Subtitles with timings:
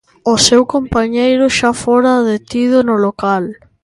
[0.33, 3.43] O seu compañeiro xa fora detido no local.